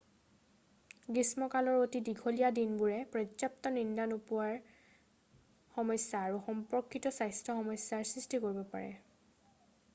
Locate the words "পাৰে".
8.75-8.91